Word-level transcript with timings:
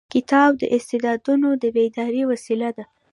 کتاب 0.13 0.51
د 0.61 0.63
استعدادونو 0.77 1.49
د 1.61 1.63
بیدارۍ 1.75 2.23
وسیله 2.31 2.69
ده. 2.77 2.83